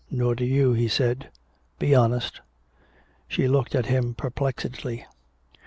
Nor 0.09 0.33
do 0.33 0.43
you," 0.43 0.73
he 0.73 0.87
said. 0.87 1.29
"Be 1.77 1.93
honest." 1.93 2.41
She 3.27 3.47
looked 3.47 3.75
at 3.75 3.85
him 3.85 4.15
perplexedly. 4.15 5.05